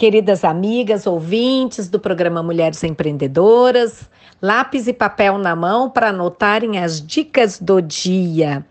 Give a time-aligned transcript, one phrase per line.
[0.00, 4.08] Queridas amigas, ouvintes do programa Mulheres Empreendedoras,
[4.40, 8.64] lápis e papel na mão para anotarem as dicas do dia.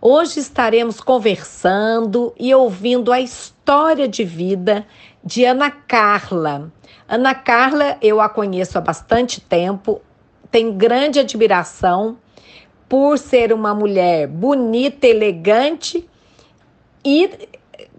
[0.00, 4.86] Hoje estaremos conversando e ouvindo a história de vida
[5.22, 6.72] de Ana Carla.
[7.06, 10.00] Ana Carla, eu a conheço há bastante tempo,
[10.50, 12.16] tenho grande admiração
[12.88, 16.08] por ser uma mulher bonita, elegante
[17.04, 17.28] e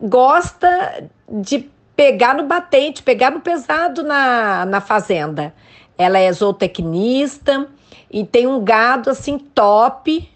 [0.02, 5.54] gosta de pegar no batente, pegar no pesado na, na fazenda.
[5.98, 7.68] Ela é zootecnista
[8.12, 10.30] e tem um gado assim top,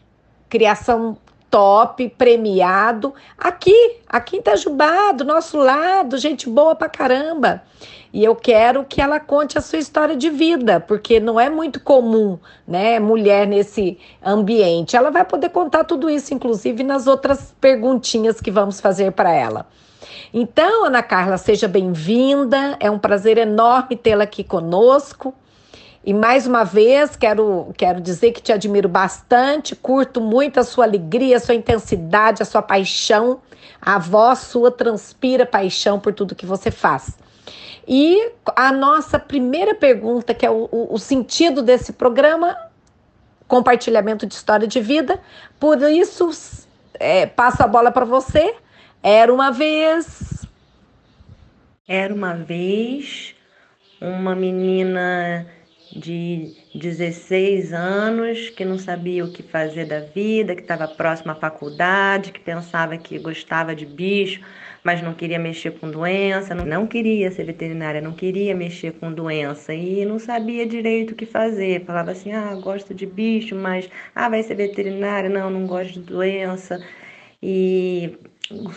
[0.49, 1.17] criação
[1.49, 3.13] top, premiado.
[3.37, 7.63] Aqui, aqui em Itajubá, do nosso lado, gente boa pra caramba.
[8.13, 11.79] E eu quero que ela conte a sua história de vida, porque não é muito
[11.79, 14.95] comum, né, mulher nesse ambiente.
[14.95, 19.67] Ela vai poder contar tudo isso, inclusive nas outras perguntinhas que vamos fazer para ela.
[20.33, 22.75] Então, Ana Carla, seja bem-vinda.
[22.79, 25.33] É um prazer enorme tê-la aqui conosco.
[26.03, 30.85] E mais uma vez, quero, quero dizer que te admiro bastante, curto muito a sua
[30.85, 33.39] alegria, a sua intensidade, a sua paixão.
[33.81, 37.17] A voz sua transpira paixão por tudo que você faz.
[37.87, 42.57] E a nossa primeira pergunta, que é o, o, o sentido desse programa,
[43.47, 45.19] compartilhamento de história de vida.
[45.59, 46.29] Por isso,
[46.95, 48.55] é, passo a bola para você
[49.09, 50.45] era uma vez.
[51.87, 53.33] Era uma vez
[54.01, 55.47] uma menina
[55.95, 61.35] de 16 anos que não sabia o que fazer da vida, que estava próxima à
[61.35, 64.41] faculdade, que pensava que gostava de bicho,
[64.83, 69.73] mas não queria mexer com doença, não queria ser veterinária, não queria mexer com doença
[69.73, 71.85] e não sabia direito o que fazer.
[71.85, 75.29] Falava assim: ah, gosto de bicho, mas ah, vai ser veterinária?
[75.29, 76.77] Não, não gosto de doença.
[77.41, 78.17] E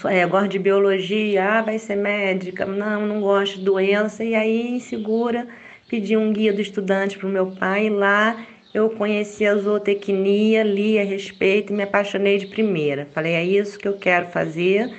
[0.08, 4.70] é, gosto de biologia, ah, vai ser médica, não, não gosto de doença, e aí,
[4.72, 5.46] insegura,
[5.88, 10.62] pedi um guia do estudante para o meu pai, e lá eu conheci a zootecnia,
[10.62, 13.08] li a respeito e me apaixonei de primeira.
[13.12, 14.92] Falei, é isso que eu quero fazer,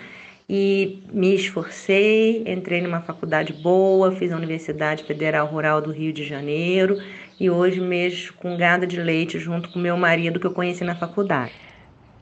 [0.50, 6.24] e me esforcei, entrei numa faculdade boa, fiz a Universidade Federal Rural do Rio de
[6.24, 6.98] Janeiro,
[7.40, 10.96] e hoje mexo com gado de leite junto com meu marido que eu conheci na
[10.96, 11.54] faculdade.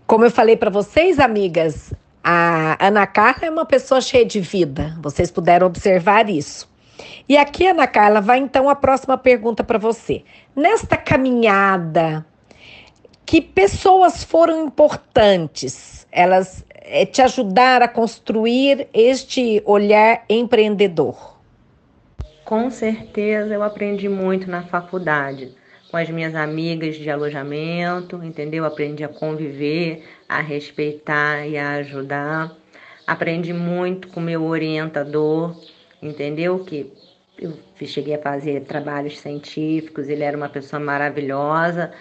[0.08, 1.94] Como eu falei para vocês, amigas,
[2.24, 6.70] a Ana Carla é uma pessoa cheia de vida, vocês puderam observar isso.
[7.28, 10.24] E aqui, Ana Carla, vai então a próxima pergunta para você.
[10.56, 12.26] Nesta caminhada,
[13.26, 16.08] que pessoas foram importantes?
[16.12, 21.38] Elas é, te ajudaram a construir este olhar empreendedor?
[22.44, 25.56] Com certeza eu aprendi muito na faculdade
[25.90, 28.64] com as minhas amigas de alojamento, entendeu?
[28.66, 32.56] Aprendi a conviver, a respeitar e a ajudar.
[33.08, 35.56] Aprendi muito com meu orientador,
[36.02, 36.60] entendeu?
[36.64, 36.92] Que
[37.42, 41.92] eu cheguei a fazer trabalhos científicos, ele era uma pessoa maravilhosa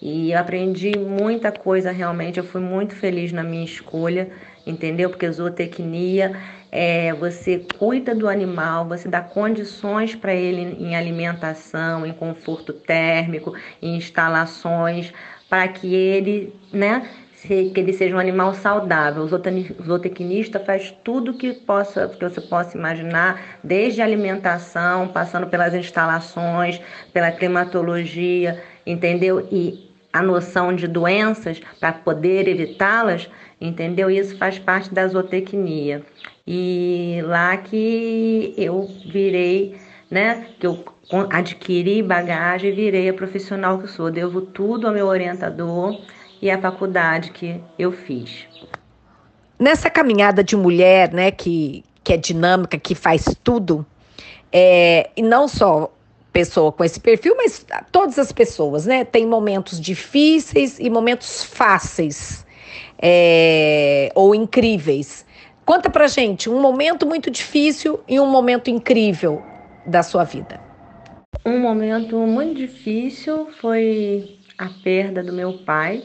[0.00, 2.38] e eu aprendi muita coisa realmente.
[2.38, 4.30] Eu fui muito feliz na minha escolha,
[4.66, 5.10] entendeu?
[5.10, 6.36] Porque zootecnia
[6.78, 13.54] é, você cuida do animal, você dá condições para ele em alimentação, em conforto térmico,
[13.80, 15.10] em instalações,
[15.48, 17.08] para que ele, né,
[17.40, 19.22] que ele seja um animal saudável.
[19.22, 19.26] O
[19.86, 26.78] zootecnista faz tudo que possa, que você possa imaginar, desde a alimentação, passando pelas instalações,
[27.10, 29.48] pela climatologia, entendeu?
[29.50, 34.10] E a noção de doenças para poder evitá-las, entendeu?
[34.10, 36.04] Isso faz parte da zootecnia.
[36.46, 39.74] E lá que eu virei,
[40.08, 40.84] né, que eu
[41.30, 44.10] adquiri bagagem e virei a profissional que sou.
[44.10, 46.00] Devo tudo ao meu orientador
[46.40, 48.46] e à faculdade que eu fiz.
[49.58, 53.84] Nessa caminhada de mulher, né, que, que é dinâmica, que faz tudo,
[54.52, 55.90] é, e não só
[56.32, 62.46] pessoa com esse perfil, mas todas as pessoas, né, tem momentos difíceis e momentos fáceis
[63.00, 65.24] é, ou incríveis.
[65.66, 69.42] Conta pra gente um momento muito difícil e um momento incrível
[69.84, 70.60] da sua vida.
[71.44, 76.04] Um momento muito difícil foi a perda do meu pai,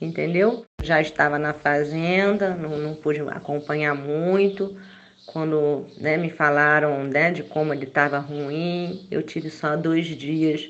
[0.00, 0.64] entendeu?
[0.82, 4.76] Já estava na fazenda, não, não pude acompanhar muito.
[5.24, 10.68] Quando né, me falaram né, de como ele estava ruim, eu tive só dois dias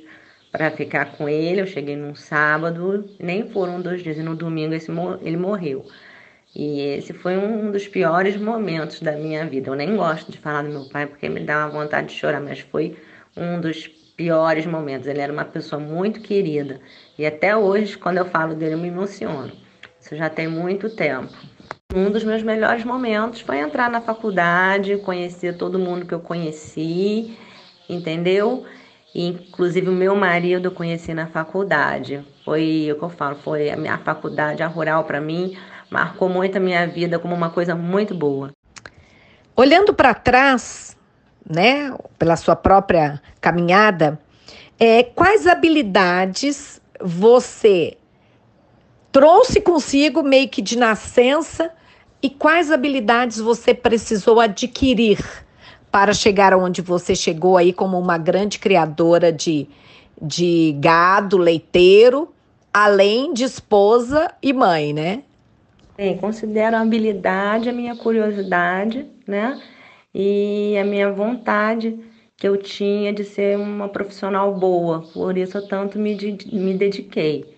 [0.53, 1.62] para ficar com ele.
[1.62, 4.91] Eu cheguei num sábado, nem foram dois dias, e no domingo esse,
[5.23, 5.87] ele morreu.
[6.58, 9.69] E esse foi um dos piores momentos da minha vida.
[9.69, 12.41] Eu nem gosto de falar do meu pai porque me dá uma vontade de chorar,
[12.41, 12.97] mas foi
[13.37, 13.87] um dos
[14.17, 15.06] piores momentos.
[15.06, 16.81] Ele era uma pessoa muito querida.
[17.19, 19.53] E até hoje, quando eu falo dele, eu me emociono.
[20.00, 21.31] Isso já tem muito tempo.
[21.94, 27.37] Um dos meus melhores momentos foi entrar na faculdade, conhecer todo mundo que eu conheci,
[27.87, 28.64] entendeu?
[29.19, 32.23] Inclusive o meu marido eu conheci na faculdade.
[32.45, 35.57] Foi o que eu falo, foi a minha faculdade, a rural para mim,
[35.89, 38.53] marcou muito a minha vida como uma coisa muito boa.
[39.57, 40.95] Olhando para trás,
[41.49, 44.21] né, pela sua própria caminhada,
[44.79, 47.97] é, quais habilidades você
[49.11, 51.71] trouxe consigo meio que de nascença
[52.23, 55.45] e quais habilidades você precisou adquirir
[55.96, 59.66] para chegar onde você chegou aí como uma grande criadora de,
[60.20, 62.28] de gado leiteiro,
[62.70, 65.22] além de esposa e mãe, né?
[65.96, 69.58] Bem, considero a habilidade a minha curiosidade, né?
[70.14, 71.98] E a minha vontade
[72.37, 75.00] que eu tinha de ser uma profissional boa.
[75.14, 76.14] Por isso eu tanto me,
[76.52, 77.56] me dediquei.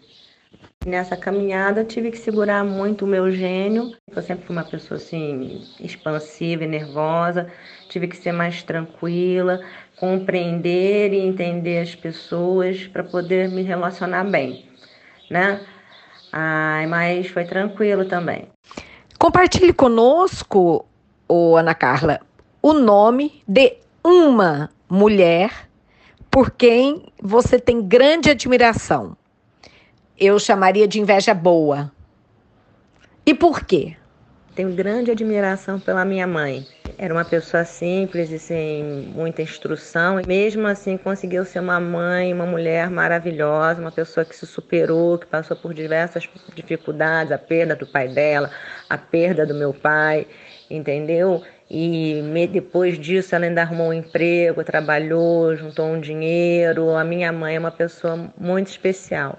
[0.86, 3.92] Nessa caminhada eu tive que segurar muito o meu gênio.
[4.14, 7.50] Eu sempre fui uma pessoa assim expansiva e nervosa.
[7.88, 9.60] Tive que ser mais tranquila,
[9.96, 14.66] compreender e entender as pessoas para poder me relacionar bem,
[15.30, 15.60] né?
[16.32, 18.48] Ai, mas foi tranquilo também.
[19.18, 20.84] Compartilhe conosco,
[21.26, 22.20] ô Ana Carla,
[22.62, 25.68] o nome de uma mulher
[26.30, 29.16] por quem você tem grande admiração
[30.18, 31.92] eu chamaria de inveja boa.
[33.24, 33.96] E por quê?
[34.54, 36.66] Tenho grande admiração pela minha mãe.
[37.00, 42.34] Era uma pessoa simples e sem muita instrução, e mesmo assim conseguiu ser uma mãe,
[42.34, 47.76] uma mulher maravilhosa, uma pessoa que se superou, que passou por diversas dificuldades, a perda
[47.76, 48.50] do pai dela,
[48.90, 50.26] a perda do meu pai,
[50.68, 51.40] entendeu?
[51.70, 56.96] E depois disso ela ainda arrumou um emprego, trabalhou, juntou um dinheiro.
[56.96, 59.38] A minha mãe é uma pessoa muito especial.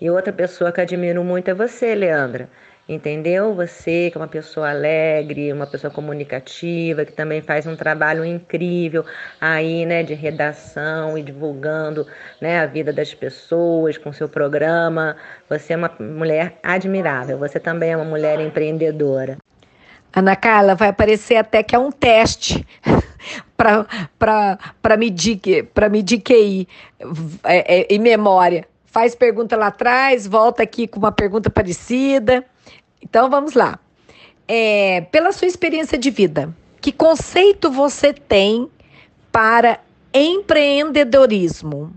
[0.00, 2.48] E outra pessoa que admiro muito é você, Leandra.
[2.88, 3.54] Entendeu?
[3.54, 9.04] Você que é uma pessoa alegre, uma pessoa comunicativa, que também faz um trabalho incrível
[9.40, 12.04] aí, né, de redação e divulgando,
[12.40, 15.16] né, a vida das pessoas com seu programa.
[15.48, 17.38] Você é uma mulher admirável.
[17.38, 19.38] Você também é uma mulher empreendedora.
[20.14, 22.66] Ana Carla, vai parecer até que é um teste
[23.56, 25.40] para medir,
[25.90, 26.68] medir QI
[27.44, 32.44] é, é, em memória faz pergunta lá atrás, volta aqui com uma pergunta parecida.
[33.02, 33.78] Então vamos lá.
[34.46, 38.68] É, pela sua experiência de vida, que conceito você tem
[39.30, 39.80] para
[40.12, 41.92] empreendedorismo?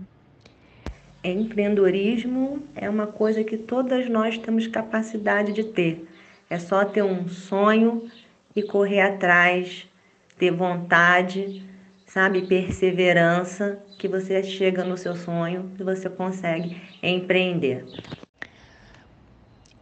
[1.22, 6.06] Empreendedorismo é uma coisa que todas nós temos capacidade de ter.
[6.48, 8.08] É só ter um sonho
[8.54, 9.86] e correr atrás,
[10.38, 11.64] ter vontade,
[12.06, 17.84] sabe, perseverança, que você chega no seu sonho e você consegue empreender.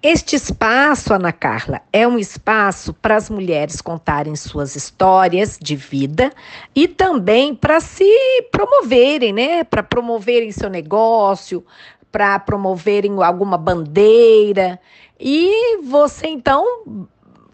[0.06, 6.30] Este espaço, Ana Carla, é um espaço para as mulheres contarem suas histórias de vida
[6.74, 8.04] e também para se
[8.52, 9.64] promoverem, né?
[9.64, 11.64] Para promoverem seu negócio,
[12.12, 14.78] para promoverem alguma bandeira.
[15.18, 16.66] E você então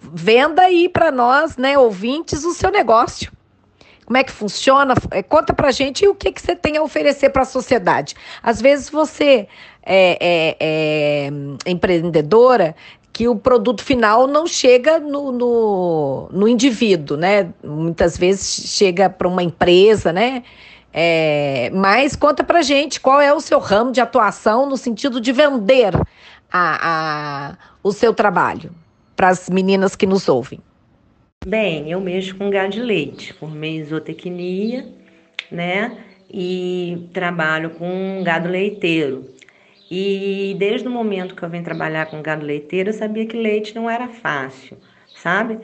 [0.00, 3.30] venda aí para nós, né, ouvintes, o seu negócio
[4.10, 4.92] como é que funciona?
[5.12, 8.16] É, conta pra gente o que, que você tem a oferecer para a sociedade.
[8.42, 9.46] Às vezes você
[9.82, 12.74] é, é, é, empreendedora
[13.12, 17.52] que o produto final não chega no, no, no indivíduo, né?
[17.62, 20.42] Muitas vezes chega para uma empresa, né?
[20.92, 25.32] É, mas conta pra gente qual é o seu ramo de atuação no sentido de
[25.32, 25.94] vender
[26.50, 28.70] a, a, o seu trabalho
[29.14, 30.60] para as meninas que nos ouvem.
[31.46, 34.86] Bem, eu mexo com gado de leite, formei zootecnia,
[35.50, 35.96] né?
[36.32, 39.28] E trabalho com gado leiteiro.
[39.90, 43.74] E desde o momento que eu vim trabalhar com gado leiteiro, eu sabia que leite
[43.74, 44.78] não era fácil,
[45.12, 45.60] sabe?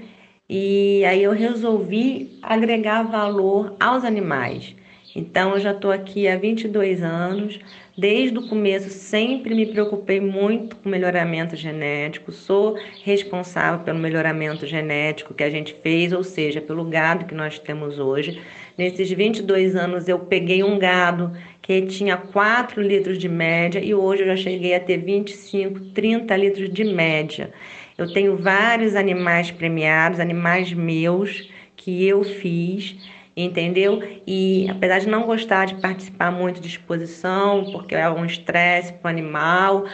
[0.48, 4.74] E aí eu resolvi agregar valor aos animais.
[5.16, 7.58] Então eu já estou aqui há 22 anos,
[7.98, 15.32] Desde o começo sempre me preocupei muito com melhoramento genético, sou responsável pelo melhoramento genético
[15.32, 18.38] que a gente fez, ou seja, pelo gado que nós temos hoje.
[18.76, 21.32] Nesses 22 anos eu peguei um gado
[21.62, 26.36] que tinha 4 litros de média e hoje eu já cheguei a ter 25, 30
[26.36, 27.50] litros de média.
[27.96, 32.94] Eu tenho vários animais premiados, animais meus que eu fiz
[33.36, 34.02] entendeu?
[34.26, 39.08] E apesar de não gostar de participar muito de exposição, porque é um estresse para
[39.08, 39.84] o animal,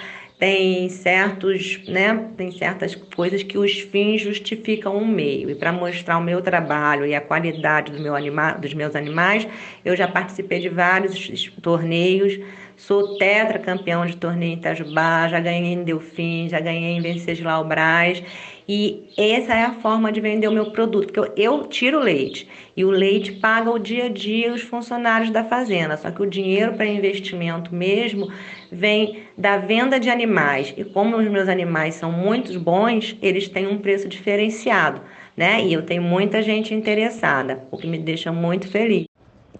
[0.43, 5.49] tem certos, né, tem certas coisas que os fins justificam um meio.
[5.49, 9.47] E para mostrar o meu trabalho e a qualidade do meu anima, dos meus animais,
[9.85, 12.41] eu já participei de vários torneios
[12.77, 18.21] Sou tetracampeão de torneio em Itajubá, já ganhei em Delfim, já ganhei em Venceslau Braz.
[18.69, 22.49] E essa é a forma de vender o meu produto, porque eu, eu tiro leite
[22.77, 25.97] e o leite paga o dia a dia os funcionários da fazenda.
[25.97, 28.33] Só que o dinheiro para investimento mesmo
[28.73, 30.73] vem da venda de animais.
[30.77, 35.03] E como os meus animais são muito bons, eles têm um preço diferenciado,
[35.37, 35.63] né?
[35.63, 39.05] E eu tenho muita gente interessada, o que me deixa muito feliz.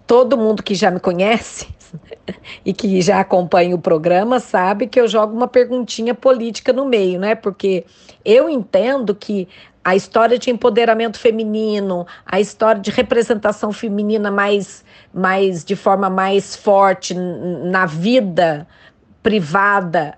[0.07, 1.67] Todo mundo que já me conhece
[2.65, 7.19] e que já acompanha o programa sabe que eu jogo uma perguntinha política no meio,
[7.19, 7.35] né?
[7.35, 7.85] Porque
[8.25, 9.47] eu entendo que
[9.85, 16.55] a história de empoderamento feminino, a história de representação feminina mais, mais de forma mais
[16.55, 18.65] forte na vida
[19.23, 20.17] privada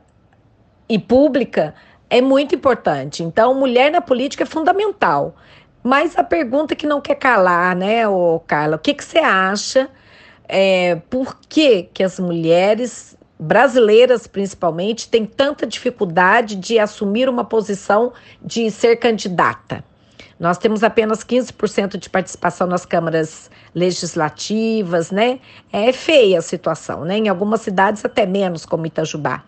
[0.89, 1.73] e pública
[2.09, 3.23] é muito importante.
[3.23, 5.35] Então, mulher na política é fundamental.
[5.83, 9.87] Mas a pergunta que não quer calar, né, ô Carla, o que, que você acha?
[10.47, 18.13] É, por que, que as mulheres brasileiras, principalmente, têm tanta dificuldade de assumir uma posição
[18.41, 19.83] de ser candidata?
[20.39, 25.39] Nós temos apenas 15% de participação nas câmaras legislativas, né?
[25.71, 27.17] É feia a situação, né?
[27.17, 29.43] Em algumas cidades até menos, como Itajubá.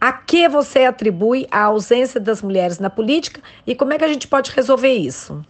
[0.00, 4.08] A que você atribui a ausência das mulheres na política e como é que a
[4.08, 5.44] gente pode resolver isso?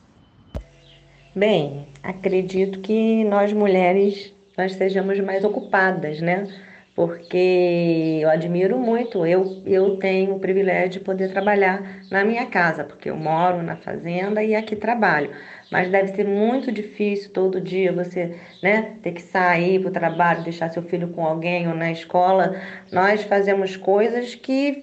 [1.34, 6.48] Bem, acredito que nós mulheres nós sejamos mais ocupadas, né?
[7.00, 12.84] Porque eu admiro muito, eu, eu tenho o privilégio de poder trabalhar na minha casa,
[12.84, 15.30] porque eu moro na fazenda e aqui trabalho.
[15.72, 20.44] Mas deve ser muito difícil todo dia você né, ter que sair para o trabalho,
[20.44, 22.60] deixar seu filho com alguém ou na escola.
[22.92, 24.82] Nós fazemos coisas que,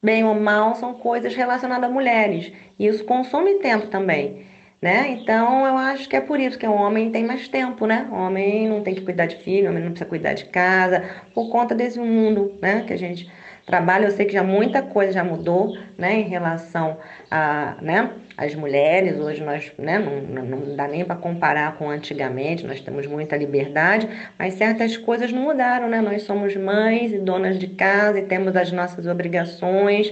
[0.00, 2.52] bem ou mal, são coisas relacionadas a mulheres.
[2.78, 4.46] E isso consome tempo também
[4.80, 5.08] né?
[5.10, 8.08] Então eu acho que é por isso que o homem tem mais tempo, né?
[8.10, 11.04] O homem não tem que cuidar de filho, o homem não precisa cuidar de casa,
[11.34, 12.82] por conta desse mundo, né?
[12.86, 13.30] Que a gente
[13.66, 14.06] trabalha.
[14.06, 16.14] Eu sei que já muita coisa já mudou, né?
[16.20, 16.96] Em relação
[17.30, 18.10] a, né?
[18.36, 19.98] As mulheres hoje nós, né?
[19.98, 22.66] Não, não dá nem para comparar com antigamente.
[22.66, 24.08] Nós temos muita liberdade,
[24.38, 26.00] mas certas coisas não mudaram, né?
[26.00, 30.10] Nós somos mães e donas de casa e temos as nossas obrigações,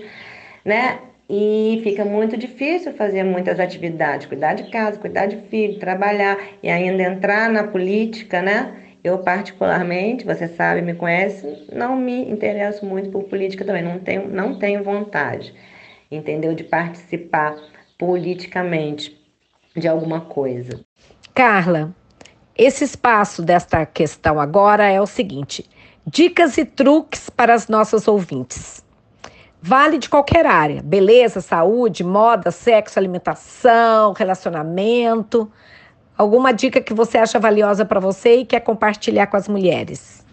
[0.62, 0.98] né?
[1.28, 6.70] E fica muito difícil fazer muitas atividades, cuidar de casa, cuidar de filho, trabalhar e
[6.70, 8.74] ainda entrar na política, né?
[9.04, 14.28] Eu, particularmente, você sabe, me conhece, não me interesso muito por política também, não tenho,
[14.28, 15.54] não tenho vontade,
[16.10, 16.54] entendeu?
[16.54, 17.56] De participar
[17.98, 19.16] politicamente
[19.76, 20.80] de alguma coisa.
[21.34, 21.94] Carla,
[22.56, 25.68] esse espaço desta questão agora é o seguinte:
[26.06, 28.82] dicas e truques para as nossas ouvintes.
[29.60, 35.50] Vale de qualquer área: beleza, saúde, moda, sexo, alimentação, relacionamento.
[36.16, 40.26] Alguma dica que você acha valiosa para você e quer compartilhar com as mulheres?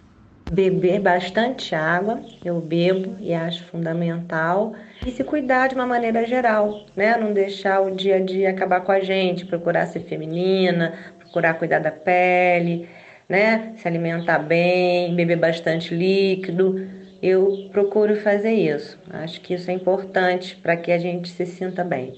[0.51, 4.73] Beber bastante água, eu bebo e acho fundamental.
[5.05, 7.17] E se cuidar de uma maneira geral, né?
[7.17, 11.79] Não deixar o dia a dia acabar com a gente, procurar ser feminina, procurar cuidar
[11.79, 12.87] da pele,
[13.27, 13.73] né?
[13.77, 18.99] Se alimentar bem, beber bastante líquido eu procuro fazer isso.
[19.09, 22.13] Acho que isso é importante para que a gente se sinta bem.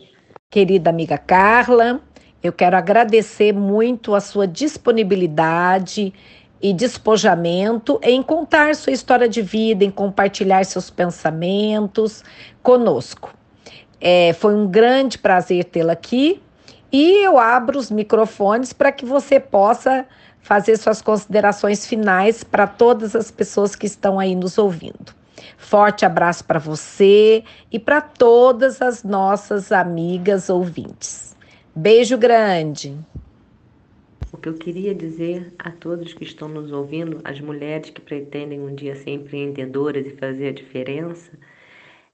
[0.49, 2.01] Querida amiga Carla,
[2.43, 6.13] eu quero agradecer muito a sua disponibilidade
[6.61, 12.21] e despojamento em contar sua história de vida, em compartilhar seus pensamentos
[12.61, 13.33] conosco.
[14.01, 16.41] É, foi um grande prazer tê-la aqui
[16.91, 20.05] e eu abro os microfones para que você possa
[20.39, 25.13] fazer suas considerações finais para todas as pessoas que estão aí nos ouvindo.
[25.57, 31.35] Forte abraço para você e para todas as nossas amigas ouvintes.
[31.75, 32.97] Beijo grande.
[34.31, 38.59] O que eu queria dizer a todos que estão nos ouvindo, as mulheres que pretendem
[38.59, 41.31] um dia ser empreendedoras e fazer a diferença,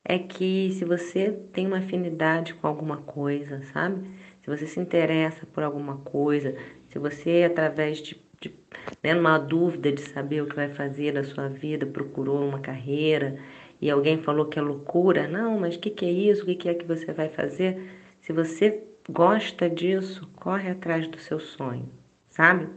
[0.05, 4.01] é que se você tem uma afinidade com alguma coisa, sabe?
[4.43, 6.53] Se você se interessa por alguma coisa,
[6.89, 8.53] se você, através de, de
[9.01, 13.39] né, uma dúvida de saber o que vai fazer da sua vida, procurou uma carreira
[13.81, 16.43] e alguém falou que é loucura, não, mas o que, que é isso?
[16.43, 17.89] O que, que é que você vai fazer?
[18.19, 21.89] Se você gosta disso, corre atrás do seu sonho,
[22.27, 22.67] sabe?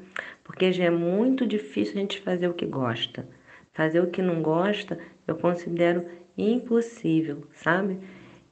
[0.45, 3.29] Porque já é muito difícil a gente fazer o que gosta.
[3.73, 6.07] Fazer o que não gosta, eu considero
[6.39, 7.99] impossível, sabe?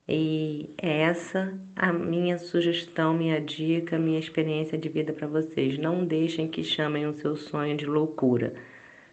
[0.06, 5.78] E é essa a minha sugestão, minha dica, minha experiência de vida para vocês.
[5.78, 8.52] Não deixem que chamem o seu sonho de loucura,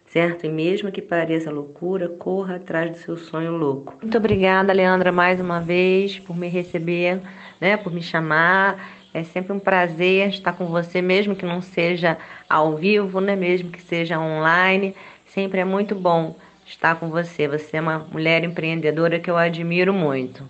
[0.04, 0.44] certo?
[0.44, 3.96] E mesmo que pareça loucura, corra atrás do seu sonho louco.
[4.02, 7.22] Muito obrigada, Leandra, mais uma vez por me receber,
[7.58, 9.00] né, por me chamar.
[9.14, 13.70] É sempre um prazer estar com você, mesmo que não seja ao vivo, né, mesmo
[13.70, 14.94] que seja online.
[15.24, 17.48] Sempre é muito bom estar com você.
[17.48, 20.46] Você é uma mulher empreendedora que eu admiro muito.